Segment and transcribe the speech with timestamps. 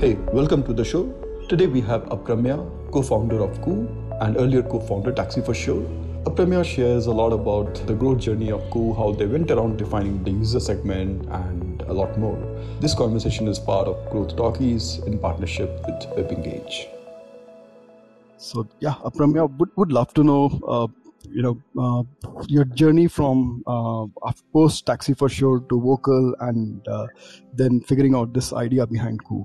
[0.00, 1.12] Hey, welcome to the show.
[1.48, 3.88] Today we have Aprameya, co-founder of Koo
[4.20, 5.82] and earlier co-founder Taxi for Sure.
[6.22, 10.22] Aprameya shares a lot about the growth journey of Koo, how they went around defining
[10.22, 12.38] the user segment, and a lot more.
[12.78, 16.86] This conversation is part of Growth Talkies in partnership with WebEngage.
[18.36, 20.86] So yeah, Aprameya would, would love to know, uh,
[21.28, 22.04] you know, uh,
[22.46, 24.06] your journey from uh,
[24.52, 27.08] post Taxi for Sure to Vokal, and uh,
[27.52, 29.44] then figuring out this idea behind Koo.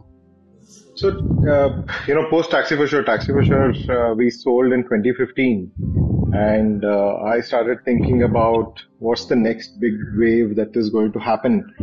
[1.04, 4.84] So, uh, you know, post Taxi for Sure, Taxi for Sure, uh, we sold in
[4.84, 5.70] 2015.
[6.32, 11.20] And uh, I started thinking about what's the next big wave that is going to
[11.20, 11.76] happen.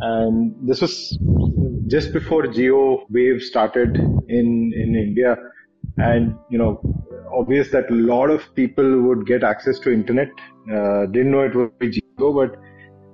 [0.00, 1.16] And this was
[1.86, 5.36] just before Jio wave started in, in India.
[5.98, 6.80] And, you know,
[7.32, 10.30] obvious that a lot of people would get access to internet.
[10.68, 12.58] Uh, didn't know it would be Jio, but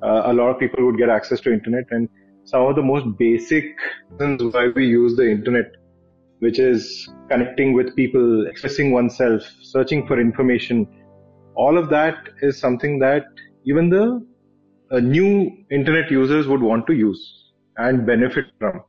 [0.02, 1.84] uh, a lot of people would get access to internet.
[1.90, 2.08] And
[2.44, 3.64] some of the most basic
[4.10, 5.72] reasons why we use the internet,
[6.40, 10.86] which is connecting with people, expressing oneself, searching for information.
[11.54, 13.24] All of that is something that
[13.64, 14.26] even the
[14.90, 18.82] uh, new internet users would want to use and benefit from.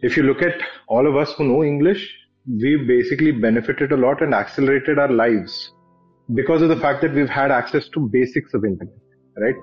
[0.00, 2.12] If you look at all of us who know English,
[2.46, 5.72] we've basically benefited a lot and accelerated our lives
[6.34, 8.94] because of the fact that we've had access to basics of internet,
[9.38, 9.54] right?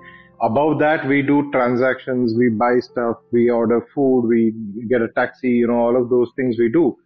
[0.42, 4.54] Above that we do transactions we buy stuff we order food we
[4.90, 6.98] get a taxi you know all of those things we do.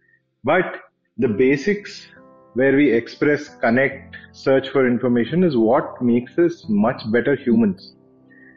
[0.44, 0.76] But
[1.18, 2.06] the basics
[2.54, 7.94] where we express connect search for information is what makes us much better humans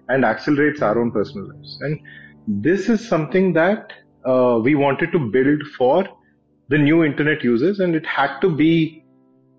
[0.07, 1.77] and accelerates our own personal lives.
[1.81, 2.00] And
[2.47, 3.91] this is something that
[4.25, 6.07] uh, we wanted to build for
[6.69, 9.03] the new internet users and it had to be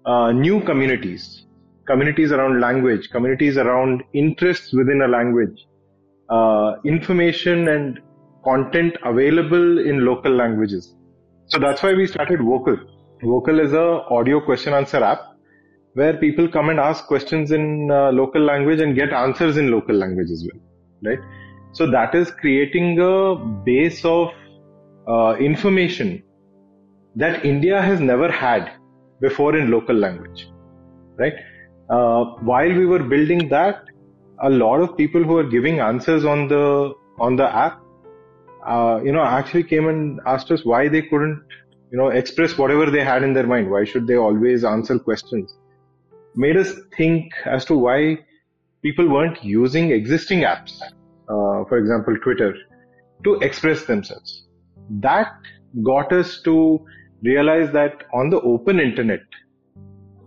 [0.06, 1.46] uh, new communities
[1.91, 5.56] communities around language, communities around interests within a language,
[6.36, 7.98] uh, information and
[8.44, 10.94] content available in local languages.
[11.47, 12.78] So that's why we started Vokal.
[13.24, 13.88] Vokal is a
[14.19, 15.20] audio question answer app
[15.94, 19.97] where people come and ask questions in uh, local language and get answers in local
[19.97, 20.62] language as well,
[21.10, 21.19] right?
[21.72, 23.34] So that is creating a
[23.65, 24.28] base of
[25.09, 26.22] uh, information
[27.16, 28.70] that India has never had
[29.20, 30.48] before in local language,
[31.19, 31.34] right?
[31.91, 33.84] Uh, while we were building that,
[34.43, 37.81] a lot of people who were giving answers on the on the app,
[38.67, 41.43] uh, you know, actually came and asked us why they couldn't,
[41.91, 43.71] you know, express whatever they had in their mind.
[43.71, 45.55] Why should they always answer questions?
[46.34, 48.19] Made us think as to why
[48.83, 52.55] people weren't using existing apps, uh, for example, Twitter,
[53.25, 54.47] to express themselves.
[54.89, 55.33] That
[55.83, 56.87] got us to
[57.22, 59.21] realize that on the open internet,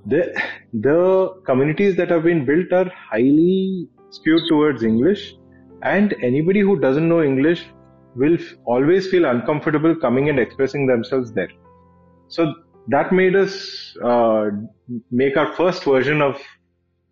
[0.06, 0.40] the
[0.74, 5.36] the communities that have been built are highly skewed towards English,
[5.84, 7.66] and anybody who doesn't know English
[8.16, 11.50] will f- always feel uncomfortable coming and expressing themselves there.
[12.28, 12.54] So
[12.88, 14.50] that made us uh,
[15.12, 16.42] make our first version of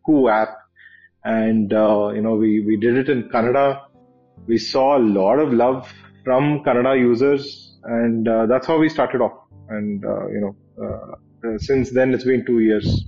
[0.05, 0.49] Koo app,
[1.23, 3.83] and uh, you know we we did it in Kannada.
[4.47, 5.91] We saw a lot of love
[6.23, 9.33] from Kannada users, and uh, that's how we started off.
[9.69, 13.05] And uh, you know uh, since then, it's been two years.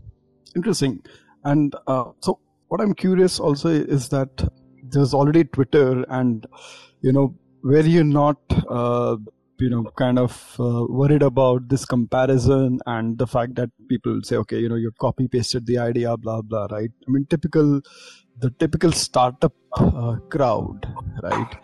[0.55, 1.03] Interesting.
[1.43, 4.49] And uh, so, what I'm curious also is that
[4.83, 6.45] there's already Twitter, and
[7.01, 8.37] you know, were you're not,
[8.69, 9.17] uh,
[9.59, 14.35] you know, kind of uh, worried about this comparison and the fact that people say,
[14.37, 16.91] okay, you know, you copy pasted the idea, blah blah, right?
[17.07, 17.81] I mean, typical,
[18.39, 20.85] the typical startup uh, crowd,
[21.21, 21.55] right?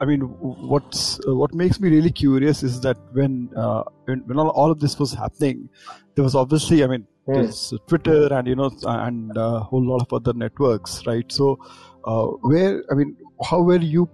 [0.00, 4.38] I mean, what's uh, what makes me really curious is that when uh, when, when
[4.38, 5.68] all, of this was happening,
[6.14, 7.34] there was obviously, I mean, mm.
[7.34, 11.30] there's Twitter and you know and a uh, whole lot of other networks, right?
[11.30, 11.58] So,
[12.04, 14.08] uh, where I mean, how were you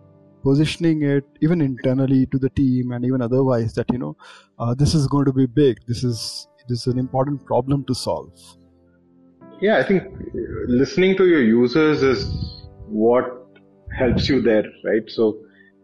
[0.45, 4.17] positioning it, even internally to the team and even otherwise, that you know,
[4.59, 5.79] uh, this is going to be big.
[5.89, 8.33] This is this is an important problem to solve.
[9.61, 10.03] Yeah, I think
[10.67, 12.21] listening to your users is
[12.89, 13.27] what
[13.97, 15.09] helps you there, right?
[15.09, 15.39] So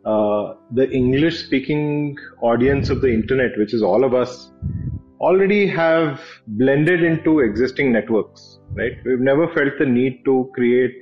[0.05, 4.51] uh, the English speaking audience of the internet, which is all of us,
[5.21, 8.93] already have blended into existing networks, right?
[9.05, 10.97] We've never felt the need to create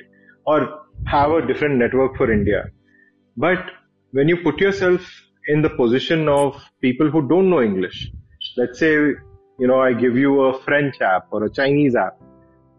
[0.47, 2.65] or have a different network for India.
[3.37, 3.71] But
[4.11, 5.01] when you put yourself
[5.47, 8.11] in the position of people who don't know English,
[8.57, 12.21] let's say, you know, I give you a French app or a Chinese app,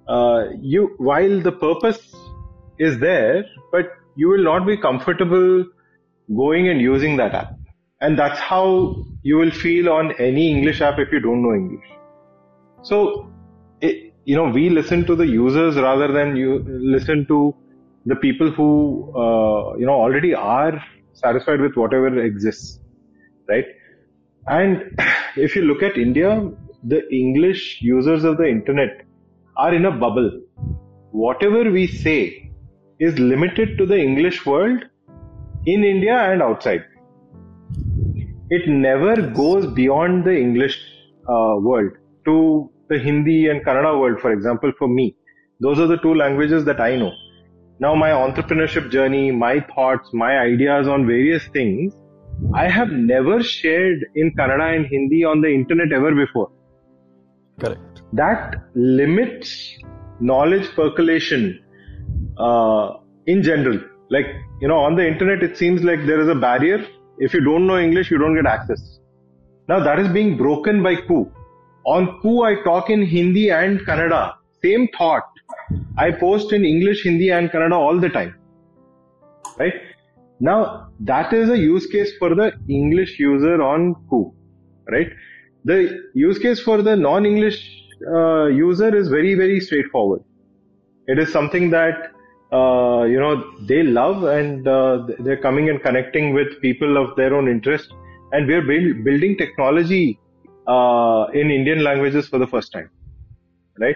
[0.07, 2.13] uh, you, while the purpose
[2.79, 5.65] is there, but you will not be comfortable
[6.35, 7.53] going and using that app.
[8.01, 11.89] And that's how you will feel on any English app if you don't know English.
[12.81, 12.99] So,
[13.81, 17.55] it, you know, we listen to the users rather than you listen to
[18.05, 18.69] the people who,
[19.23, 20.83] uh, you know, already are
[21.13, 22.79] satisfied with whatever exists,
[23.47, 23.65] right?
[24.47, 24.99] And
[25.35, 26.49] if you look at India,
[26.83, 29.05] the English users of the internet
[29.57, 30.31] are in a bubble.
[31.11, 32.51] Whatever we say
[32.99, 34.85] is limited to the English world
[35.65, 36.85] in India and outside.
[38.49, 40.79] It never goes beyond the English
[41.27, 41.91] uh, world
[42.25, 45.15] to the Hindi and Kannada world, for example, for me.
[45.59, 47.11] Those are the two languages that I know.
[47.79, 51.93] Now, my entrepreneurship journey, my thoughts, my ideas on various things,
[52.53, 56.51] I have never shared in Kannada and Hindi on the internet ever before.
[57.59, 58.01] Correct.
[58.13, 59.77] That limits
[60.19, 61.63] knowledge percolation
[62.37, 62.93] uh,
[63.27, 63.79] in general.
[64.09, 64.25] Like,
[64.59, 66.85] you know, on the internet, it seems like there is a barrier.
[67.19, 68.99] If you don't know English, you don't get access.
[69.67, 71.31] Now, that is being broken by Koo.
[71.85, 74.35] On Koo, I talk in Hindi and Kannada.
[74.63, 75.23] Same thought.
[75.97, 78.35] I post in English, Hindi, and Kannada all the time.
[79.57, 79.73] Right?
[80.39, 84.33] Now, that is a use case for the English user on Koo.
[84.89, 85.09] Right?
[85.65, 87.59] The use case for the non English
[88.07, 90.23] uh, user is very, very straightforward.
[91.07, 92.11] It is something that
[92.51, 97.33] uh, you know they love and uh, they're coming and connecting with people of their
[97.35, 97.91] own interest.
[98.31, 100.19] And we're build, building technology
[100.67, 102.91] uh, in indian languages for the first time
[103.79, 103.95] right?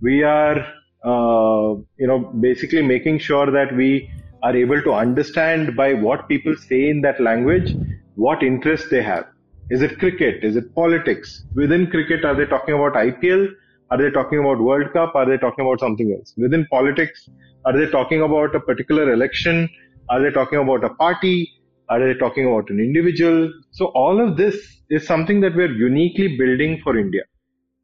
[0.00, 0.58] We are
[1.04, 4.10] uh, you know basically making sure that we
[4.42, 7.74] are able to understand by what people say in that language
[8.16, 9.26] what interest they have.
[9.70, 10.44] Is it cricket?
[10.44, 11.44] Is it politics?
[11.54, 13.48] Within cricket are they talking about ipl
[13.92, 15.14] are they talking about World Cup?
[15.14, 16.32] Are they talking about something else?
[16.38, 17.28] Within politics,
[17.66, 19.68] are they talking about a particular election?
[20.08, 21.52] Are they talking about a party?
[21.90, 23.52] Are they talking about an individual?
[23.72, 24.56] So all of this
[24.88, 27.24] is something that we're uniquely building for India.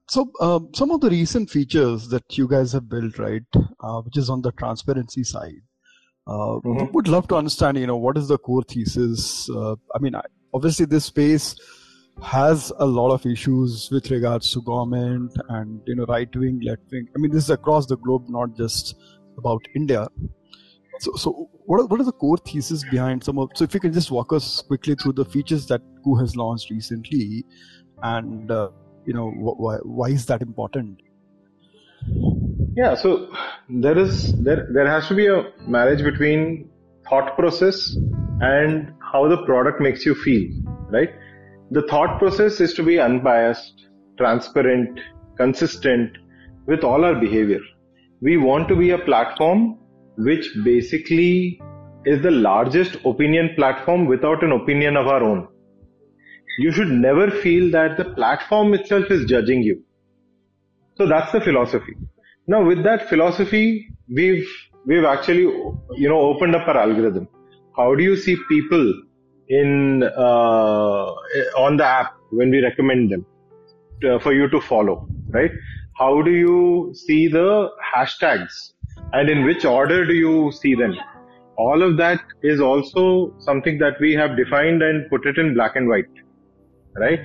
[0.08, 3.42] So uh, some of the recent features that you guys have built, right,
[3.80, 5.60] uh, which is on the transparency side,
[6.26, 6.90] uh, mm-hmm.
[6.92, 7.76] would love to understand.
[7.76, 9.50] You know, what is the core thesis?
[9.50, 10.14] Uh, I mean,
[10.54, 11.54] obviously this space
[12.22, 16.82] has a lot of issues with regards to government and you know right wing left
[16.90, 17.06] wing.
[17.14, 18.96] I mean this is across the globe not just
[19.36, 20.08] about india.
[21.00, 23.80] So, so what, are, what are the core thesis behind some of so if you
[23.80, 27.44] can just walk us quickly through the features that Koo has launched recently
[28.02, 28.70] and uh,
[29.04, 31.00] you know why, why is that important?
[32.76, 33.32] Yeah so
[33.68, 36.68] there is there there has to be a marriage between
[37.08, 37.96] thought process
[38.40, 40.50] and how the product makes you feel
[40.90, 41.10] right
[41.70, 45.00] the thought process is to be unbiased, transparent,
[45.36, 46.16] consistent
[46.66, 47.60] with all our behavior.
[48.22, 49.78] We want to be a platform
[50.16, 51.60] which basically
[52.06, 55.46] is the largest opinion platform without an opinion of our own.
[56.58, 59.82] You should never feel that the platform itself is judging you.
[60.96, 61.94] So that's the philosophy.
[62.46, 64.48] Now with that philosophy, we've,
[64.86, 67.28] we've actually, you know, opened up our algorithm.
[67.76, 69.02] How do you see people
[69.48, 71.14] in uh,
[71.56, 73.24] on the app when we recommend them
[74.02, 75.50] to, for you to follow, right?
[75.96, 78.72] How do you see the hashtags
[79.12, 80.94] and in which order do you see them?
[81.56, 85.74] All of that is also something that we have defined and put it in black
[85.74, 86.04] and white,
[86.96, 87.18] right?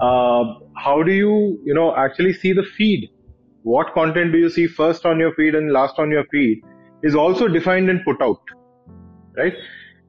[0.00, 3.10] Uh, how do you, you know, actually see the feed?
[3.62, 6.62] What content do you see first on your feed and last on your feed
[7.02, 8.40] is also defined and put out,
[9.36, 9.52] right?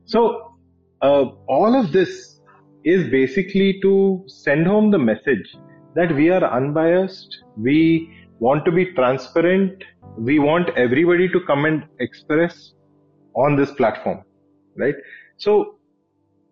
[0.06, 0.54] So
[1.02, 2.40] uh, all of this
[2.84, 5.56] is basically to send home the message
[5.96, 9.84] that we are unbiased, we want to be transparent,
[10.18, 12.74] we want everybody to come and express
[13.36, 14.24] on this platform,
[14.76, 14.96] right?
[15.38, 15.76] So,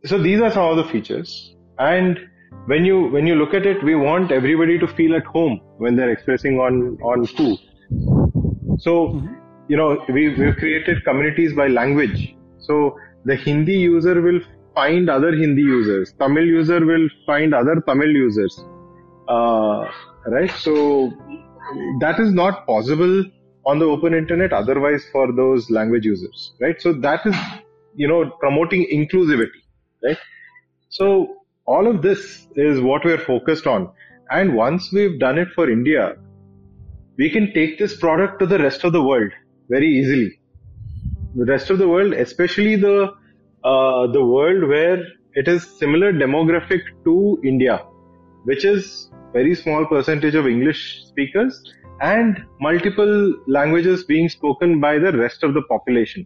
[0.04, 1.56] so these are some of the features.
[1.80, 2.20] And
[2.66, 5.96] when you when you look at it, we want everybody to feel at home when
[5.96, 7.58] they're expressing on on Koo.
[8.78, 9.34] So, mm-hmm.
[9.68, 12.36] you know, we we've created communities by language.
[12.60, 14.40] So the Hindi user will
[14.76, 18.64] find other Hindi users, Tamil user will find other Tamil users,
[19.28, 19.86] uh,
[20.28, 20.52] right?
[20.52, 21.12] So
[22.00, 23.24] that is not possible
[23.66, 26.80] on the open internet otherwise for those language users, right?
[26.80, 27.36] So that is,
[27.96, 29.62] you know, promoting inclusivity,
[30.04, 30.18] right?
[30.90, 33.92] So all of this is what we're focused on.
[34.30, 36.16] And once we've done it for India,
[37.18, 39.32] we can take this product to the rest of the world
[39.70, 40.40] very easily
[41.36, 43.14] the rest of the world, especially the
[43.64, 47.84] uh, the world where it is similar demographic to India,
[48.44, 51.62] which is very small percentage of English speakers
[52.02, 56.26] and multiple languages being spoken by the rest of the population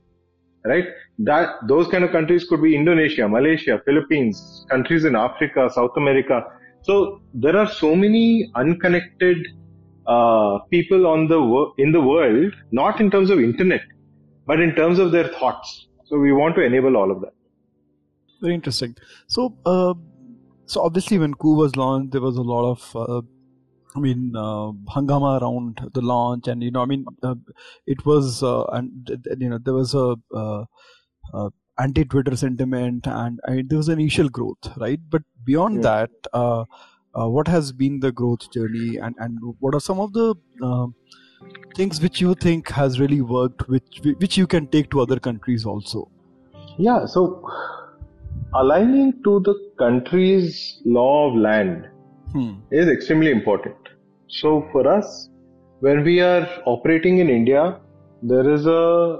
[0.65, 0.85] right?
[1.19, 6.43] That those kind of countries could be indonesia malaysia philippines countries in africa south america.
[6.81, 9.37] So there are so many unconnected
[10.07, 11.39] uh, people on the
[11.77, 13.81] in the world not in terms of internet
[14.49, 15.87] but in terms of their thoughts.
[16.05, 17.33] So we want to enable all of that.
[18.41, 18.95] Very interesting.
[19.27, 19.93] So, uh,
[20.65, 23.21] so obviously when Koo was launched, there was a lot of uh,
[23.95, 27.35] I mean, uh, hangama around the launch, and you know, I mean, uh,
[27.87, 30.63] it was, uh, and you know, there was a uh,
[31.33, 34.99] uh, anti-Twitter sentiment, and I mean, there was an initial growth, right?
[35.09, 35.81] But beyond yeah.
[35.81, 36.65] that, uh,
[37.13, 40.35] what has been the growth journey, and and what are some of the
[41.75, 45.65] things which you think has really worked, which which you can take to other countries
[45.65, 46.09] also?
[46.77, 47.43] Yeah, so
[48.53, 51.87] aligning to the country's law of land
[52.31, 52.53] hmm.
[52.71, 53.75] is extremely important.
[54.27, 55.29] So for us,
[55.79, 57.79] when we are operating in India,
[58.21, 59.19] there is a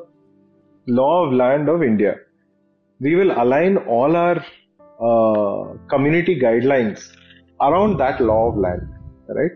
[0.88, 2.16] law of land of India.
[3.00, 4.46] We will align all our
[5.02, 7.08] uh, community guidelines
[7.62, 8.82] around that law of land,
[9.30, 9.52] right?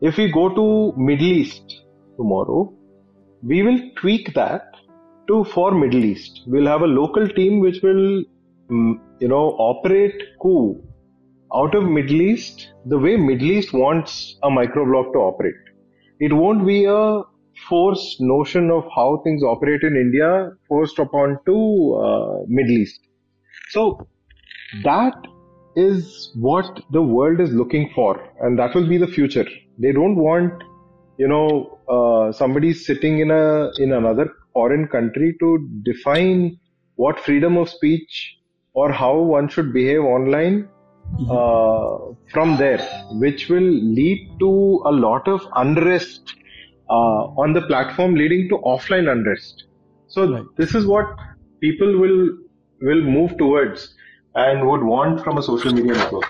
[0.00, 1.83] If we go to Middle East
[2.16, 2.72] tomorrow,
[3.42, 4.74] we will tweak that
[5.28, 6.42] to for Middle East.
[6.46, 8.24] We'll have a local team which will,
[8.70, 10.82] mm, you know, operate Koo
[11.54, 15.54] out of Middle East the way Middle East wants a microblog to operate.
[16.20, 17.22] It won't be a
[17.68, 23.00] forced notion of how things operate in India forced upon to uh, Middle East.
[23.70, 24.06] So
[24.82, 25.14] that
[25.76, 29.46] is what the world is looking for, and that will be the future.
[29.78, 30.62] They don't want,
[31.16, 36.58] you know, uh, somebody sitting in a in another foreign country to define
[36.96, 38.36] what freedom of speech
[38.72, 40.68] or how one should behave online
[41.12, 41.30] Mm-hmm.
[41.30, 42.78] Uh, from there,
[43.12, 46.34] which will lead to a lot of unrest
[46.90, 49.64] uh, on the platform, leading to offline unrest.
[50.08, 50.44] So right.
[50.56, 51.06] this is what
[51.60, 52.38] people will
[52.80, 53.94] will move towards
[54.34, 56.24] and would want from a social media network.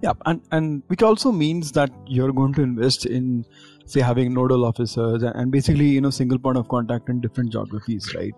[0.00, 3.44] Yeah, and and which also means that you're going to invest in
[3.84, 8.14] say having nodal officers and basically you know single point of contact in different geographies,
[8.14, 8.34] right?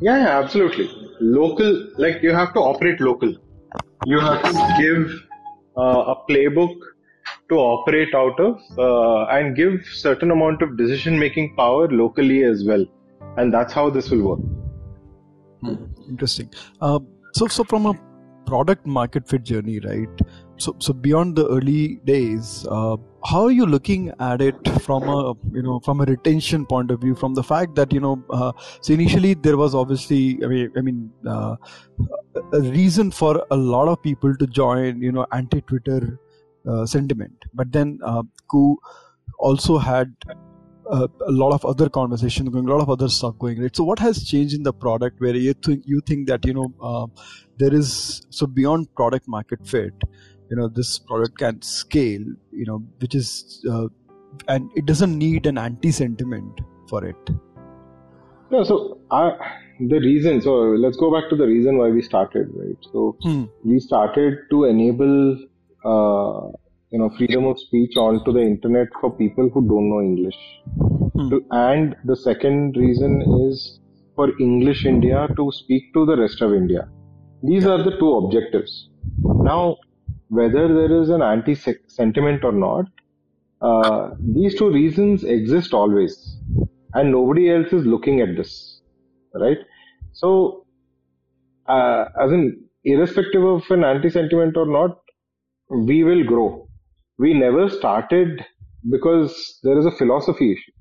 [0.00, 0.90] Yeah, yeah, absolutely.
[1.20, 3.34] Local, like you have to operate local
[4.04, 5.22] you have to give
[5.76, 6.74] uh, a playbook
[7.48, 12.64] to operate out of uh, and give certain amount of decision making power locally as
[12.64, 12.84] well
[13.36, 14.40] and that's how this will work
[15.60, 15.74] hmm.
[16.08, 16.50] interesting
[16.80, 16.98] uh,
[17.32, 17.94] so so from a
[18.46, 20.20] product market fit journey right
[20.56, 22.96] so so beyond the early days uh,
[23.28, 27.00] how are you looking at it from a you know from a retention point of
[27.00, 30.72] view from the fact that you know uh, so initially there was obviously i mean
[30.76, 31.56] i mean uh,
[32.52, 36.18] a reason for a lot of people to join you know anti twitter
[36.68, 38.76] uh, sentiment but then uh, Koo
[39.38, 40.14] also had
[40.90, 43.60] uh, a lot of other conversations going, a lot of other stuff going.
[43.60, 43.74] Right.
[43.74, 46.72] So, what has changed in the product where you think you think that you know
[46.80, 47.06] uh,
[47.58, 49.94] there is so beyond product market fit,
[50.50, 53.86] you know this product can scale you know which is uh,
[54.48, 57.30] and it doesn't need an anti sentiment for it.
[58.50, 59.32] No so I,
[59.80, 60.52] the reason so
[60.84, 62.76] let's go back to the reason why we started right?
[62.92, 63.44] So hmm.
[63.64, 65.38] we started to enable
[65.84, 66.52] uh,
[66.90, 70.38] you know freedom of speech onto the internet for people who don't know english.
[71.14, 71.30] Hmm.
[71.30, 73.80] to, and the second reason is
[74.14, 76.88] for english india to speak to the rest of india.
[77.42, 78.88] These are the two objectives.
[79.22, 79.76] Now
[80.28, 82.86] whether there is an anti sentiment or not,
[83.62, 86.36] uh, these two reasons exist always,
[86.94, 88.80] and nobody else is looking at this,
[89.34, 89.58] right?
[90.12, 90.66] So,
[91.66, 94.98] uh, as in, irrespective of an anti sentiment or not,
[95.70, 96.68] we will grow.
[97.18, 98.44] We never started
[98.90, 100.72] because there is a philosophy issue.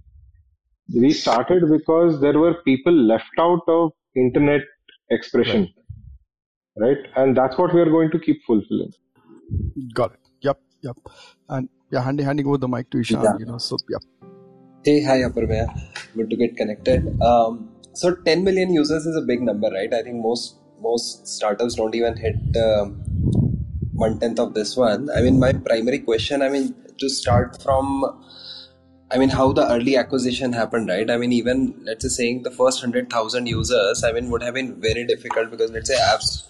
[1.02, 4.62] We started because there were people left out of internet
[5.10, 5.74] expression,
[6.78, 6.88] right?
[6.88, 6.98] right?
[7.16, 8.92] And that's what we are going to keep fulfilling.
[9.94, 10.20] Got it.
[10.42, 10.60] Yep.
[10.82, 10.98] Yep.
[11.50, 13.22] And yeah, handing handing over the mic to Ishan.
[13.22, 13.38] Yeah.
[13.40, 13.58] You know.
[13.58, 14.02] So yep.
[14.84, 15.68] Hey, hi, Aparmaya.
[16.16, 17.22] Good to get connected.
[17.22, 19.92] Um, so 10 million users is a big number, right?
[19.94, 22.86] I think most most startups don't even hit uh,
[23.94, 25.10] one tenth of this one.
[25.16, 26.42] I mean, my primary question.
[26.42, 28.22] I mean, to start from.
[29.12, 31.10] I mean, how the early acquisition happened, right?
[31.10, 34.56] I mean, even let's say saying the first hundred thousand users, I mean, would have
[34.56, 36.44] been very difficult because let's say apps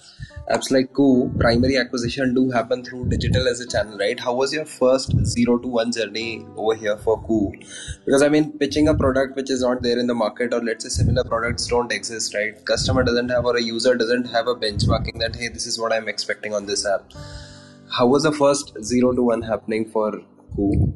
[0.51, 4.19] apps like Koo, primary acquisition do happen through digital as a channel, right?
[4.19, 7.51] How was your first zero to one journey over here for Koo?
[8.05, 10.83] Because I mean, pitching a product which is not there in the market, or let's
[10.83, 12.63] say similar products don't exist, right?
[12.65, 15.91] Customer doesn't have, or a user doesn't have a benchmarking that hey, this is what
[15.91, 17.11] I'm expecting on this app.
[17.89, 20.11] How was the first zero to one happening for
[20.55, 20.93] Koo?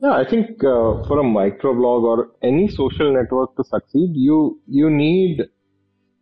[0.00, 4.90] Yeah, I think uh, for a microblog or any social network to succeed, you you
[4.90, 5.42] need,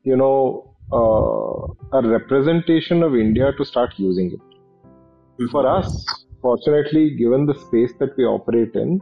[0.03, 4.41] you know, uh, a representation of India to start using it.
[4.41, 5.49] Mm-hmm.
[5.49, 6.07] For us,
[6.41, 9.01] fortunately, given the space that we operate in,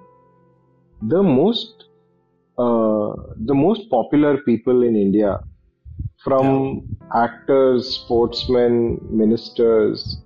[1.02, 1.84] the most
[2.56, 3.12] uh,
[3.44, 5.40] the most popular people in India,
[6.22, 7.24] from yeah.
[7.24, 10.18] actors, sportsmen, ministers,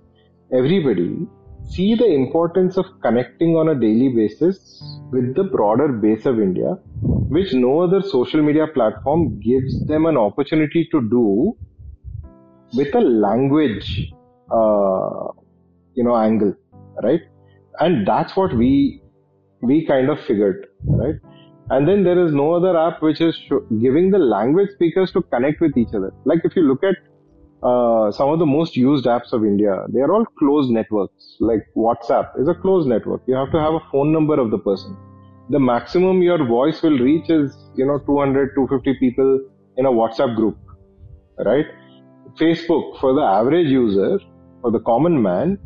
[0.53, 1.27] everybody
[1.69, 6.77] see the importance of connecting on a daily basis with the broader base of India,
[7.01, 11.55] which no other social media platform gives them an opportunity to do
[12.73, 14.11] with a language,
[14.51, 15.27] uh,
[15.95, 16.53] you know, angle,
[17.03, 17.21] right?
[17.79, 19.01] And that's what we
[19.61, 21.15] we kind of figured, right?
[21.69, 23.37] And then there is no other app which is
[23.81, 26.11] giving the language speakers to connect with each other.
[26.25, 26.95] Like if you look at
[27.61, 31.35] uh, some of the most used apps of India, they are all closed networks.
[31.39, 33.21] Like WhatsApp is a closed network.
[33.27, 34.95] You have to have a phone number of the person.
[35.49, 39.41] The maximum your voice will reach is, you know, 200, 250 people
[39.77, 40.57] in a WhatsApp group,
[41.39, 41.65] right?
[42.39, 44.19] Facebook, for the average user,
[44.61, 45.57] for the common man,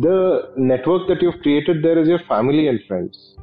[0.00, 3.36] the network that you've created there is your family and friends,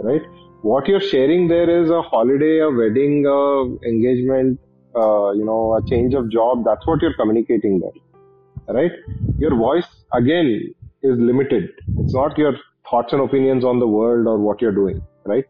[0.00, 0.22] right?
[0.62, 4.58] What you're sharing there is a holiday, a wedding, a engagement,
[4.96, 6.64] uh, you know, a change of job.
[6.64, 8.92] That's what you're communicating there, right?
[9.38, 11.70] Your voice again is limited.
[11.98, 12.54] It's not your
[12.90, 15.44] thoughts and opinions on the world or what you're doing, right?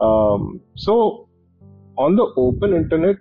[0.00, 1.28] Um, so
[1.96, 3.16] on the open internet,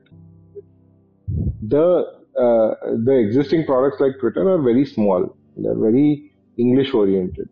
[1.61, 2.05] the
[2.37, 5.35] uh, the existing products like Twitter are very small.
[5.57, 7.49] They're very English oriented.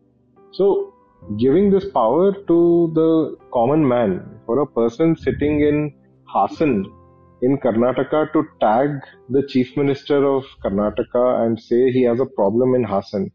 [0.54, 0.94] So
[1.38, 5.94] giving this power to the common man, for a person sitting in
[6.26, 6.92] Hassan
[7.42, 8.90] in Karnataka to tag
[9.30, 13.32] the chief minister of Karnataka and say he has a problem in Hassan.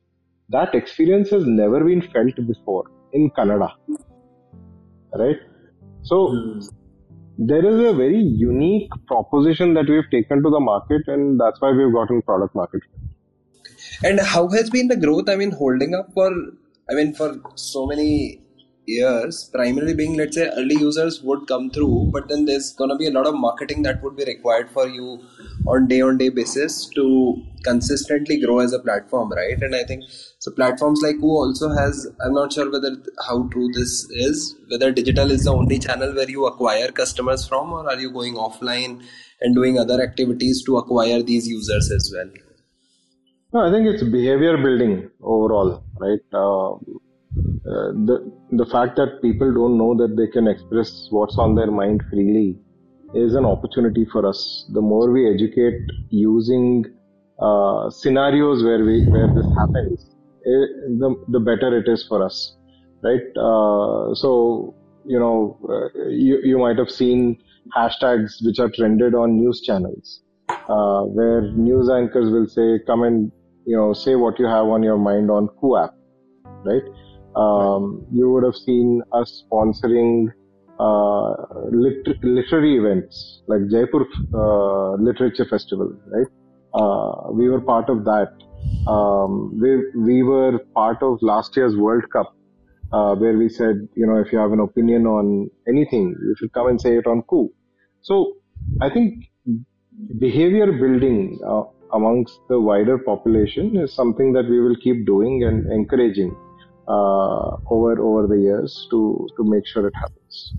[0.51, 3.73] That experience has never been felt before in Kannada.
[5.15, 5.37] Right?
[6.03, 6.61] So, hmm.
[7.39, 11.73] there is a very unique proposition that we've taken to the market, and that's why
[11.73, 12.83] we've gotten product market
[14.03, 15.29] And how has been the growth?
[15.29, 16.31] I mean, holding up for,
[16.91, 18.44] I mean, for so many
[18.87, 23.07] years primarily being let's say early users would come through but then there's to be
[23.07, 25.19] a lot of marketing that would be required for you
[25.67, 30.05] on day on day basis to consistently grow as a platform right and i think
[30.39, 32.95] so platforms like Koo also has i'm not sure whether
[33.27, 37.73] how true this is whether digital is the only channel where you acquire customers from
[37.73, 39.03] or are you going offline
[39.41, 42.31] and doing other activities to acquire these users as well
[43.55, 46.19] no, I think it's behavior building overall, right?
[46.33, 46.75] Uh,
[47.67, 51.71] uh, the the fact that people don't know that they can express what's on their
[51.71, 52.59] mind freely
[53.15, 54.69] is an opportunity for us.
[54.75, 56.85] The more we educate using
[57.41, 60.11] uh, scenarios where we where this happens,
[60.43, 60.67] it, eh,
[60.99, 62.55] the the better it is for us,
[63.03, 63.27] right?
[63.35, 64.75] Uh, so
[65.07, 67.39] you know, uh, you you might have seen
[67.75, 73.33] hashtags which are trended on news channels, uh, where news anchors will say, "Come and
[73.65, 75.95] you know, say what you have on your mind on Koo app,"
[76.65, 76.83] right?
[77.37, 80.29] Um, you would have seen us sponsoring
[80.79, 81.31] uh,
[81.71, 86.27] lit- literary events like Jaipur uh, Literature Festival, right?
[86.75, 88.29] Uh, we were part of that.
[88.87, 92.33] Um, we, we were part of last year's World Cup,
[92.93, 96.53] uh, where we said, you know, if you have an opinion on anything, you should
[96.53, 97.51] come and say it on Koo.
[98.03, 98.35] So
[98.81, 99.25] I think
[100.19, 105.71] behavior building uh, amongst the wider population is something that we will keep doing and
[105.73, 106.37] encouraging
[106.89, 110.55] uh, over over the years to to make sure it happens.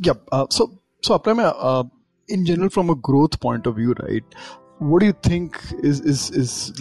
[0.00, 0.14] Yeah.
[0.32, 1.84] Uh, so so Aprame, uh,
[2.28, 4.24] in general, from a growth point of view, right?
[4.78, 6.72] What do you think is is is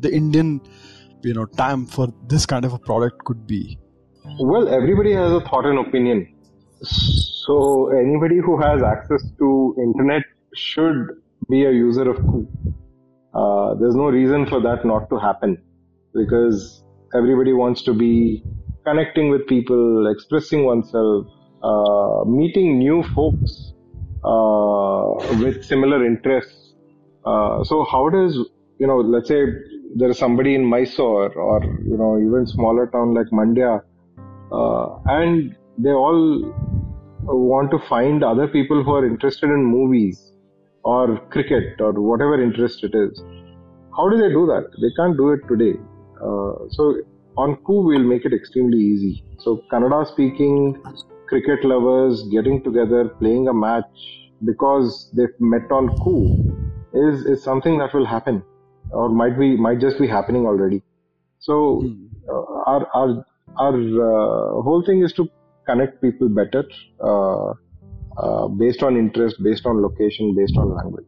[0.00, 0.60] the Indian
[1.22, 3.78] you know time for this kind of a product could be?
[4.40, 6.34] Well, everybody has a thought and opinion.
[6.82, 10.22] So anybody who has access to internet
[10.54, 11.08] should
[11.48, 12.46] be a user of Koo.
[13.34, 15.62] Uh, there's no reason for that not to happen
[16.14, 16.84] because
[17.14, 18.42] everybody wants to be
[18.84, 21.26] connecting with people, expressing oneself,
[21.62, 23.72] uh, meeting new folks
[24.24, 26.74] uh, with similar interests.
[27.24, 28.38] Uh, so how does
[28.78, 28.96] you know?
[28.96, 29.44] Let's say
[29.96, 33.82] there is somebody in Mysore or you know even smaller town like Mandya,
[34.52, 36.54] uh, and they all
[37.24, 40.32] want to find other people who are interested in movies
[40.84, 43.22] or cricket or whatever interest it is.
[43.96, 44.70] How do they do that?
[44.80, 45.78] They can't do it today.
[46.20, 46.96] Uh, so
[47.36, 49.24] on Koo, we'll make it extremely easy.
[49.38, 50.82] So Kannada speaking
[51.28, 53.84] cricket lovers getting together, playing a match
[54.44, 58.42] because they've met on Koo is, is something that will happen
[58.90, 60.82] or might be, might just be happening already.
[61.38, 62.06] So hmm.
[62.28, 63.26] uh, our, our,
[63.58, 65.28] our uh, whole thing is to
[65.66, 66.64] connect people better,
[67.02, 67.52] uh,
[68.16, 71.06] uh, based on interest, based on location, based on language.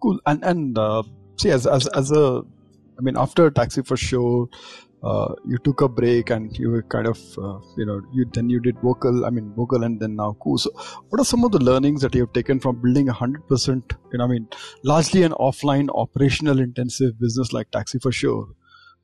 [0.00, 0.20] Cool.
[0.26, 1.02] And, and, uh,
[1.36, 2.42] see, as, as, as a,
[2.98, 4.48] I mean, after Taxi for Sure,
[5.02, 8.48] uh, you took a break and you were kind of, uh, you know, you then
[8.48, 10.58] you did Vokal, I mean, Vokal and then now Koo.
[10.58, 10.70] So,
[11.08, 13.92] what are some of the learnings that you have taken from building a hundred percent,
[14.12, 14.48] you know, I mean,
[14.82, 18.48] largely an offline operational intensive business like Taxi for Sure?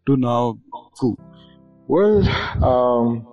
[0.06, 0.58] to now
[0.98, 1.16] Koo?
[1.86, 2.26] Well,
[2.64, 3.26] um,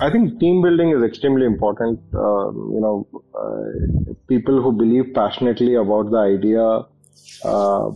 [0.00, 2.00] I think team building is extremely important.
[2.14, 6.62] Um, you know, uh, people who believe passionately about the idea,
[7.44, 7.90] uh,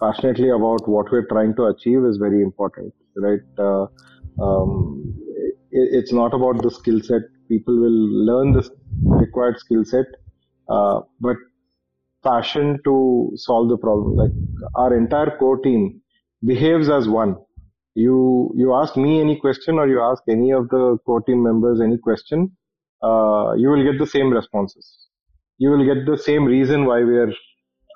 [0.00, 3.40] passionately about what we're trying to achieve is very important, right?
[3.58, 3.86] Uh,
[4.42, 5.14] um,
[5.70, 7.22] it, it's not about the skill set.
[7.48, 8.68] People will learn the
[9.02, 10.06] required skill set,
[10.68, 11.36] uh, but
[12.22, 14.16] passion to solve the problem.
[14.16, 14.30] Like
[14.74, 16.00] our entire core team
[16.44, 17.36] behaves as one
[17.94, 21.80] you you ask me any question or you ask any of the core team members
[21.80, 22.56] any question,
[23.02, 25.08] uh, you will get the same responses.
[25.58, 27.32] You will get the same reason why we are,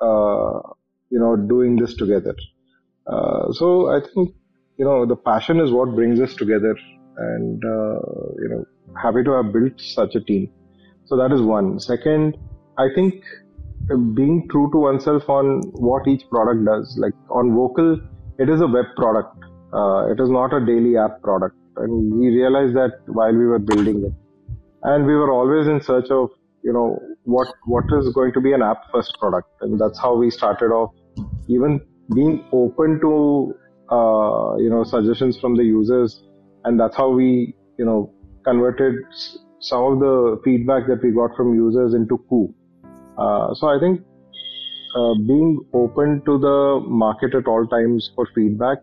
[0.02, 0.60] uh,
[1.14, 2.35] you know, doing this together.
[3.07, 4.35] Uh, so I think
[4.79, 6.74] you know the passion is what brings us together,
[7.29, 8.00] and uh,
[8.42, 8.64] you know,
[9.05, 10.50] happy to have built such a team.
[11.07, 11.72] So that is one.
[11.81, 12.37] Second,
[12.79, 13.22] I think
[14.20, 16.96] being true to oneself on what each product does.
[17.07, 17.90] Like on Vokal,
[18.38, 21.57] it is a web product uh, it is not a daily app product.
[21.77, 24.12] And we realized that while we were building it.
[24.85, 26.31] And we were always in search of,
[26.62, 29.48] you know, what what is going to be an app first product.
[29.62, 30.94] And that's how we started off,
[31.48, 31.80] even
[32.14, 33.54] being open to,
[33.90, 36.22] uh, you know, suggestions from the users.
[36.64, 38.12] And that's how we, you know,
[38.44, 38.94] converted
[39.61, 42.54] some of the feedback that we got from users into Koo.
[43.18, 44.00] Uh, so I think
[44.96, 48.78] uh, being open to the market at all times for feedback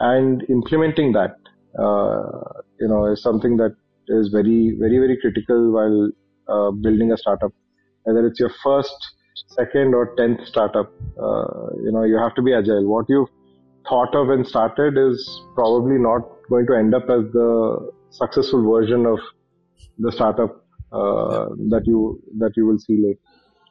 [0.00, 1.36] and implementing that
[1.78, 3.74] uh, you know is something that
[4.08, 6.10] is very very very critical while
[6.48, 7.52] uh, building a startup
[8.04, 8.96] whether it's your first
[9.46, 13.28] second or tenth startup uh, you know you have to be agile what you've
[13.88, 16.20] thought of and started is probably not
[16.50, 19.18] going to end up as the successful version of
[19.98, 23.20] the startup uh, that you that you will see later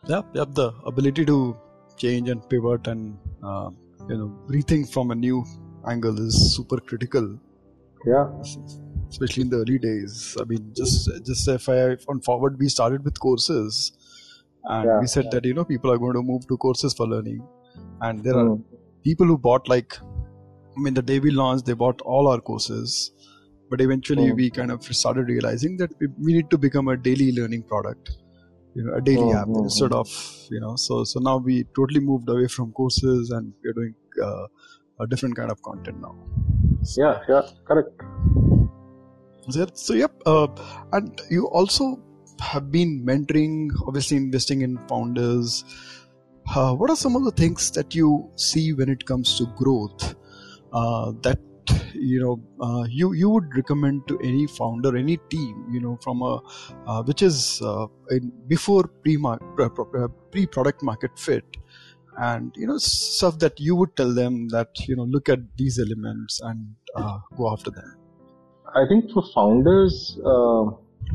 [0.07, 1.55] yep yep the ability to
[1.97, 3.69] change and pivot and uh,
[4.09, 5.43] you know rethink from a new
[5.87, 7.39] angle is super critical.
[8.05, 8.29] Yeah.
[9.09, 10.37] Especially in the early days.
[10.39, 13.91] I mean, just just if I on forward, we started with courses,
[14.67, 14.99] and yeah.
[14.99, 17.41] we said that you know people are going to move to courses for learning,
[18.01, 18.43] and there mm.
[18.43, 18.75] are hmm.
[19.03, 23.11] people who bought like, I mean, the day we launched, they bought all our courses,
[23.69, 24.35] but eventually mm.
[24.35, 28.11] we kind of started realizing that we, we need to become a daily learning product
[28.75, 30.07] you know a daily mm, app mm, instead of
[30.51, 34.45] you know so so now we totally moved away from courses and we're doing uh,
[34.99, 36.15] a different kind of content now.
[36.83, 37.89] So, yeah, yeah, correct.
[39.77, 40.47] So, yep, uh,
[40.91, 41.99] and you also
[42.39, 45.63] have been mentoring, obviously investing in founders.
[46.55, 50.15] Uh, what are some of the things that you see when it comes to growth
[50.73, 51.39] uh, that
[51.93, 56.21] you know uh, you you would recommend to any founder any team you know from
[56.21, 56.39] a
[56.87, 59.17] uh, which is uh, in, before pre
[60.31, 61.57] pre product market fit
[62.19, 65.79] and you know stuff that you would tell them that you know look at these
[65.79, 67.97] elements and uh, go after them
[68.75, 70.17] i think for founders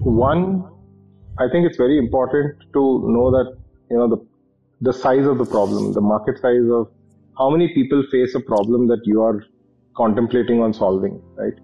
[0.00, 0.64] one
[1.38, 2.82] i think it's very important to
[3.16, 3.56] know that
[3.90, 4.20] you know the
[4.80, 6.88] the size of the problem the market size of
[7.38, 9.44] how many people face a problem that you are
[9.96, 11.58] contemplating on solving right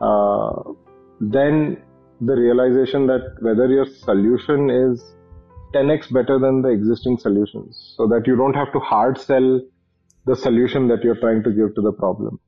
[0.00, 0.72] uh,
[1.20, 1.76] then
[2.20, 5.14] the realization that whether your solution is
[5.74, 9.60] 10x better than the existing solutions so that you don't have to hard sell
[10.24, 12.40] the solution that you're trying to give to the problem.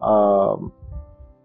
[0.00, 0.72] Um,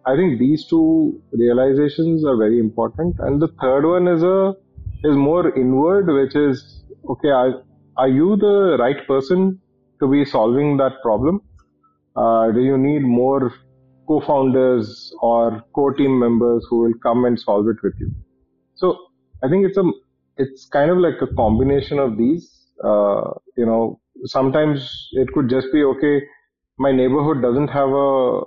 [0.07, 3.17] I think these two realizations are very important.
[3.19, 4.55] And the third one is a
[5.03, 7.29] is more inward, which is okay.
[7.29, 7.63] Are,
[7.97, 9.59] are you the right person
[9.99, 11.41] to be solving that problem?
[12.15, 13.53] Uh, do you need more
[14.07, 18.09] co-founders or core team members who will come and solve it with you?
[18.75, 18.97] So
[19.43, 19.83] I think it's a
[20.37, 22.49] it's kind of like a combination of these.
[22.83, 26.21] Uh, you know, sometimes it could just be okay.
[26.79, 28.41] My neighborhood doesn't have a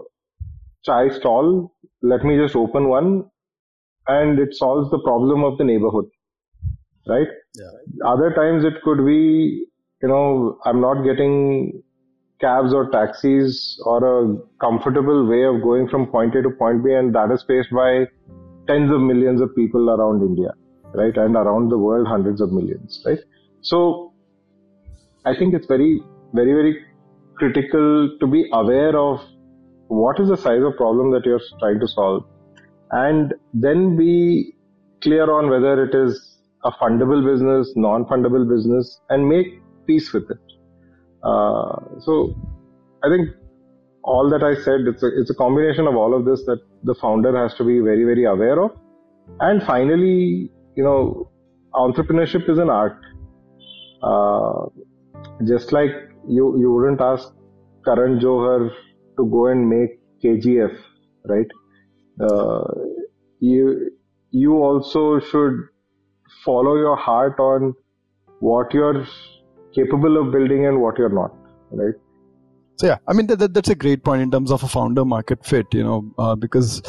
[0.85, 1.75] chai stall.
[2.03, 3.25] Let me just open one,
[4.07, 6.07] and it solves the problem of the neighborhood,
[7.09, 7.29] right?
[7.55, 8.07] Yeah.
[8.07, 9.67] Other times it could be,
[10.03, 11.83] you know, I'm not getting
[12.41, 16.95] cabs or taxis or a comfortable way of going from point A to point B,
[16.95, 18.07] and that is faced by
[18.67, 20.53] tens of millions of people around India
[20.95, 21.17] right?
[21.17, 23.19] And around the world, hundreds of millions, right?
[23.61, 24.13] So
[25.25, 26.01] I think it's very,
[26.33, 26.85] very, very
[27.37, 29.21] critical to be aware of
[29.91, 32.25] what is the size of problem that you're trying to solve
[32.93, 34.55] and then be
[35.03, 40.39] clear on whether it is a fundable business, non-fundable business and make peace with it.
[41.25, 42.35] Uh, so
[43.03, 43.31] I think
[44.05, 46.95] all that I said, it's a, it's a combination of all of this that the
[46.95, 48.71] founder has to be very, very aware of.
[49.41, 51.31] And finally, you know,
[51.75, 52.99] entrepreneurship is an art.
[54.03, 54.67] Uh,
[55.47, 55.91] just like
[56.29, 57.33] you, you wouldn't ask
[57.85, 58.71] Karan Johar
[59.21, 60.77] to go and make KGF,
[61.25, 61.51] right?
[62.21, 62.65] Uh,
[63.41, 63.91] you
[64.31, 65.61] you also should
[66.45, 67.75] follow your heart on
[68.41, 69.07] what you're
[69.75, 71.35] capable of building and what you're not,
[71.71, 71.95] right?
[72.77, 75.05] So yeah, I mean that, that, that's a great point in terms of a founder
[75.05, 75.67] market fit.
[75.73, 76.81] You know, uh, because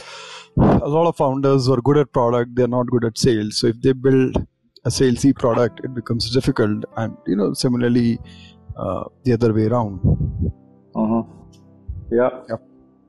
[0.58, 3.60] a lot of founders are good at product, they're not good at sales.
[3.60, 4.38] So if they build
[4.86, 6.86] a salesy product, it becomes difficult.
[6.96, 8.20] And you know, similarly,
[8.78, 10.00] uh, the other way around.
[10.96, 11.24] Uh-huh.
[12.12, 12.30] Yeah.
[12.50, 12.62] Yep.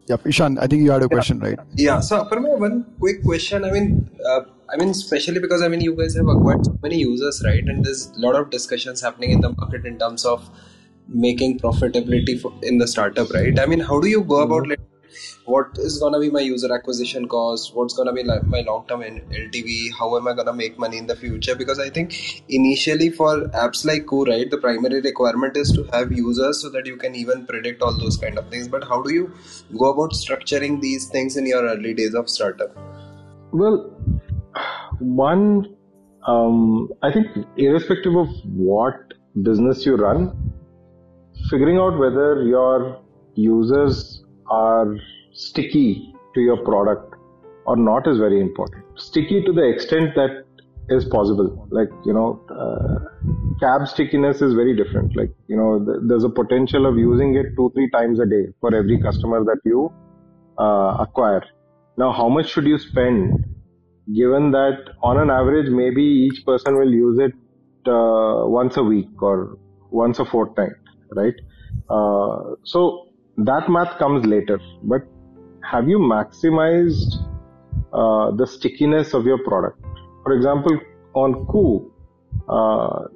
[0.09, 0.27] Yep.
[0.27, 1.59] Ishan, I think you had a question, right?
[1.75, 2.01] Yeah.
[2.01, 3.65] So, Aparma, one quick question.
[3.65, 4.41] I mean, uh,
[4.73, 7.63] I mean, especially because I mean, you guys have acquired so many users, right?
[7.65, 10.49] And there's a lot of discussions happening in the market in terms of
[11.09, 13.59] making profitability for, in the startup, right?
[13.59, 14.81] I mean, how do you go about like,
[15.45, 17.75] what is gonna be my user acquisition cost?
[17.75, 19.93] What's gonna be like my long term LTV?
[19.99, 21.55] How am I gonna make money in the future?
[21.55, 26.13] Because I think initially for apps like Koo, right, the primary requirement is to have
[26.13, 28.69] users so that you can even predict all those kind of things.
[28.69, 29.33] But how do you
[29.77, 32.77] go about structuring these things in your early days of startup?
[33.53, 33.91] Well,
[34.99, 35.77] one,
[36.27, 40.53] um, I think irrespective of what business you run,
[41.51, 43.01] figuring out whether your
[43.35, 44.22] users
[44.53, 44.97] are
[45.33, 47.15] sticky to your product
[47.67, 48.85] or not is very important.
[48.97, 50.45] Sticky to the extent that
[50.89, 51.69] is possible.
[51.71, 52.99] Like, you know, uh,
[53.61, 55.17] cab stickiness is very different.
[55.17, 58.47] Like, you know, th- there's a potential of using it two, three times a day
[58.61, 59.93] for every customer that you
[60.59, 61.43] uh, acquire.
[61.97, 63.45] Now, how much should you spend
[64.15, 67.33] given that on an average, maybe each person will use it
[67.89, 69.59] uh, once a week or
[69.91, 70.73] once a fortnight,
[71.13, 71.35] right?
[71.89, 74.61] Uh, so that math comes later.
[74.83, 75.03] But
[75.71, 77.15] have you maximized
[77.93, 79.81] uh, the stickiness of your product?
[80.23, 80.79] For example,
[81.15, 81.93] on Koo,
[82.49, 83.09] uh,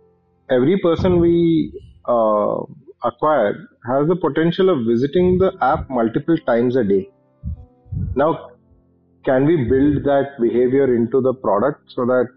[0.50, 1.72] every person we
[2.08, 2.58] uh,
[3.04, 7.08] acquire has the potential of visiting the app multiple times a day.
[8.14, 8.50] Now,
[9.24, 12.28] can we build that behavior into the product so that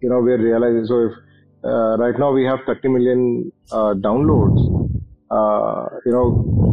[0.00, 1.12] you know we're realizing so if
[1.64, 4.60] uh, right now we have 30 million uh, downloads
[5.30, 6.65] uh, you know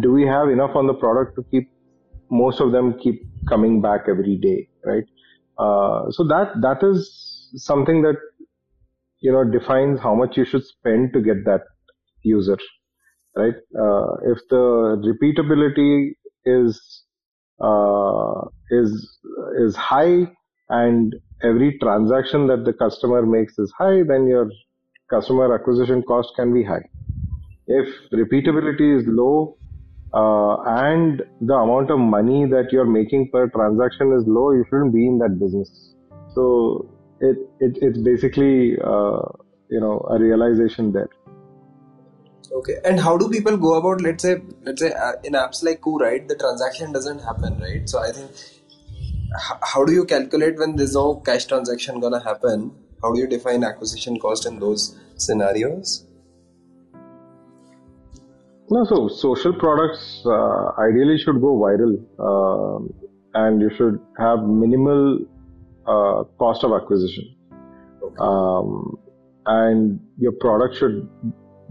[0.00, 1.70] do we have enough on the product to keep
[2.30, 5.04] most of them keep coming back every day right
[5.58, 8.16] uh, so that that is something that
[9.20, 11.62] you know defines how much you should spend to get that
[12.22, 12.58] user
[13.36, 14.64] right uh, if the
[15.10, 16.12] repeatability
[16.44, 17.04] is
[17.60, 19.18] uh, is
[19.58, 20.26] is high
[20.68, 24.50] and every transaction that the customer makes is high, then your
[25.10, 26.84] customer acquisition cost can be high.
[27.66, 29.56] If repeatability is low
[30.14, 34.92] uh, and the amount of money that you're making per transaction is low, you shouldn't
[34.92, 35.94] be in that business.
[36.34, 36.88] So
[37.20, 39.22] it, it it's basically uh,
[39.70, 41.08] you know a realization there.
[42.52, 44.02] Okay, and how do people go about?
[44.02, 47.88] Let's say, let's say uh, in apps like Koo, right, the transaction doesn't happen, right?
[47.88, 48.30] So I think,
[49.62, 52.72] how do you calculate when there's no cash transaction gonna happen?
[53.02, 56.06] How do you define acquisition cost in those scenarios?
[58.72, 61.94] No, so social products uh, ideally should go viral,
[62.28, 62.78] uh,
[63.34, 65.18] and you should have minimal
[65.86, 67.36] uh, cost of acquisition,
[68.02, 68.16] okay.
[68.18, 68.96] um,
[69.44, 71.06] and your product should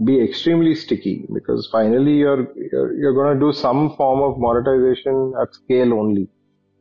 [0.04, 5.32] be extremely sticky because finally you're you're, you're going to do some form of monetization
[5.40, 6.28] at scale only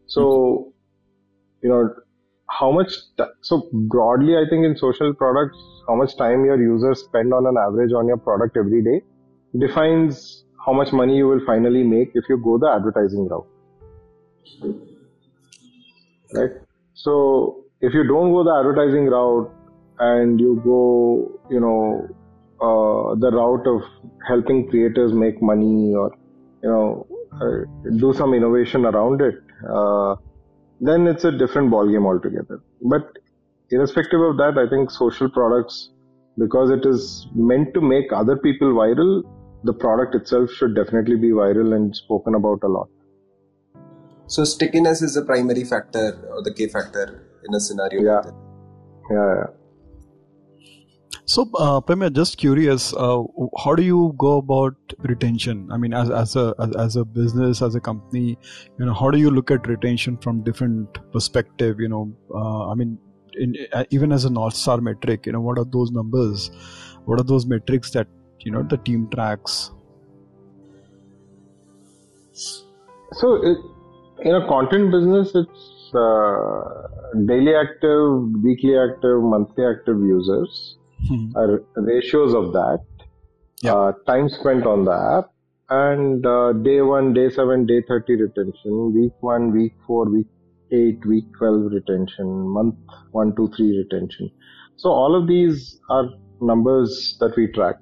[0.08, 1.68] so mm-hmm.
[1.68, 1.90] you know
[2.50, 5.58] how much t- so broadly i think in social products
[5.88, 9.00] how much time your users spend on an average on your product every day
[9.60, 13.48] defines how much money you will finally make if you go the advertising route
[16.34, 16.52] right
[16.94, 19.52] so if you don't go the advertising route
[20.00, 22.08] and you go you know
[22.62, 23.82] uh, the route of
[24.28, 26.16] helping creators make money or
[26.64, 27.08] you know
[27.40, 27.64] uh,
[27.98, 29.36] do some innovation around it,
[29.70, 30.16] uh,
[30.80, 32.62] then it's a different ballgame altogether.
[32.82, 33.18] But
[33.70, 35.92] irrespective of that, I think social products,
[36.38, 39.24] because it is meant to make other people viral,
[39.64, 42.90] the product itself should definitely be viral and spoken about a lot.
[44.28, 48.02] So stickiness is the primary factor or the key factor in a scenario.
[48.02, 48.20] Yeah.
[48.20, 48.34] Like
[49.12, 49.44] yeah, yeah.
[51.26, 53.24] So, uh, Prem, just curious, uh,
[53.64, 55.70] how do you go about retention?
[55.72, 58.38] I mean, as, as a as, as, a business, as a company,
[58.80, 61.80] you know, how do you look at retention from different perspective?
[61.80, 62.98] You know, uh, I mean,
[63.34, 66.52] in, uh, even as a north star metric, you know, what are those numbers?
[67.06, 68.08] What are those metrics that
[68.46, 69.72] you know the team tracks?
[72.34, 73.58] So, it,
[74.24, 76.88] in a content business, it's uh,
[77.26, 80.78] daily active, weekly active, monthly active users
[81.08, 81.36] hmm.
[81.36, 82.80] are ratios of that,
[83.62, 83.74] yeah.
[83.74, 85.32] uh, time spent on the app,
[85.70, 90.28] and uh, day one, day seven, day 30 retention, week one, week four, week
[90.72, 92.76] eight, week 12 retention, month
[93.12, 94.32] one, two, three retention.
[94.78, 96.06] So all of these are
[96.40, 97.76] numbers that we track.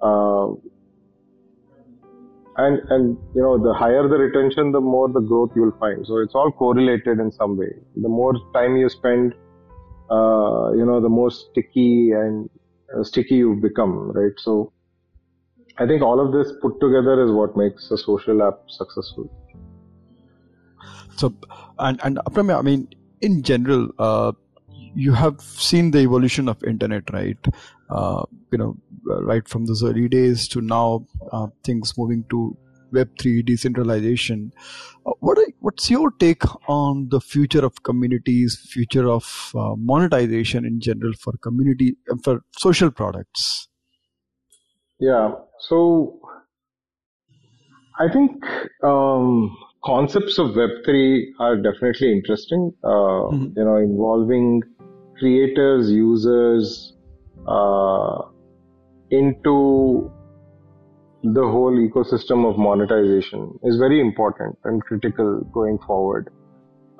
[0.00, 0.48] Uh,
[2.58, 6.06] and and you know the higher the retention the more the growth you will find.
[6.06, 7.72] So it's all correlated in some way.
[7.96, 9.34] The more time you spend
[10.10, 12.48] uh, you know the more sticky and
[12.96, 14.32] uh, sticky you become right?
[14.38, 14.72] So
[15.78, 19.30] i think all of this put together is what makes a social app successful.
[21.16, 21.34] So
[21.78, 22.88] and and i mean
[23.20, 24.32] in general uh,
[24.94, 27.48] you have seen the evolution of internet right
[27.90, 32.56] uh, you know right from those early days to now uh, things moving to
[32.92, 34.52] web3 decentralization
[35.06, 40.64] uh, what are, what's your take on the future of communities future of uh, monetization
[40.64, 43.68] in general for community uh, for social products
[45.00, 46.18] yeah so
[47.98, 48.44] i think
[48.82, 53.46] um, concepts of web3 are definitely interesting mm-hmm.
[53.56, 54.62] you know involving
[55.18, 56.95] creators, users
[57.46, 58.22] uh,
[59.10, 60.10] into
[61.22, 66.28] the whole ecosystem of monetization is very important and critical going forward.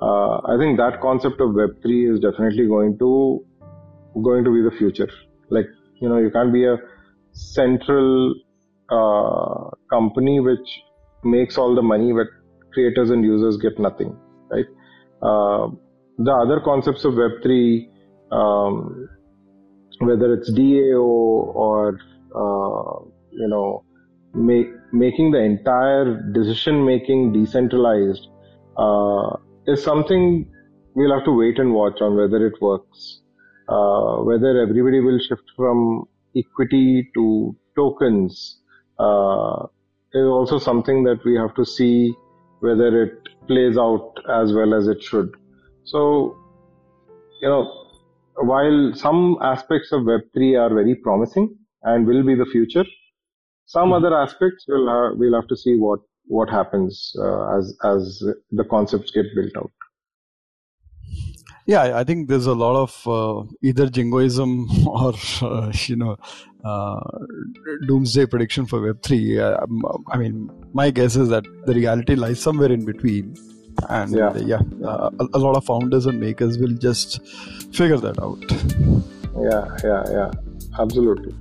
[0.01, 3.45] Uh, I think that concept of Web3 is definitely going to
[4.23, 5.09] going to be the future.
[5.49, 5.65] Like
[6.01, 6.77] you know, you can't be a
[7.31, 8.35] central
[8.89, 10.67] uh, company which
[11.23, 12.27] makes all the money, but
[12.73, 14.15] creators and users get nothing,
[14.49, 14.65] right?
[15.21, 15.69] Uh,
[16.17, 17.89] the other concepts of Web3
[18.31, 19.09] um,
[19.99, 21.99] whether it's DAO or
[22.35, 23.83] uh, you know
[24.33, 28.27] make, making the entire decision making decentralized
[28.77, 30.47] uh, is something
[30.93, 33.21] we'll have to wait and watch on whether it works.
[33.69, 36.05] Uh, whether everybody will shift from
[36.35, 38.59] equity to tokens
[38.97, 39.65] uh,
[40.13, 42.13] is also something that we have to see
[42.61, 45.35] whether it plays out as well as it should.
[45.83, 46.35] So,
[47.41, 47.86] you know,
[48.41, 52.85] while some aspects of Web3 are very promising and will be the future,
[53.65, 58.23] some other aspects will have, we'll have to see what what happens uh, as as
[58.51, 59.71] the concepts get built out.
[61.65, 66.17] Yeah, I think there's a lot of uh, either jingoism or uh, you know
[66.63, 66.99] uh,
[67.87, 69.39] doomsday prediction for Web three.
[69.39, 69.57] Uh,
[70.11, 73.35] I mean, my guess is that the reality lies somewhere in between
[73.89, 77.25] and yeah, yeah uh, a, a, lot of founders and makers will just
[77.73, 78.39] figure that out.
[79.41, 80.31] Yeah yeah yeah.
[80.79, 81.33] Absolutely.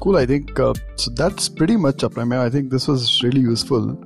[0.00, 2.40] Cool i think uh, so that's pretty much Aprameya.
[2.40, 3.98] i think this was really useful.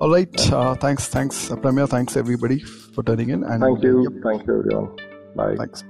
[0.00, 1.88] All right uh, thanks thanks Aprameya.
[1.88, 4.02] thanks everybody for turning in and thank you.
[4.02, 4.22] yep.
[4.22, 4.96] thank you everyone.
[5.36, 5.56] Bye.
[5.56, 5.84] Thanks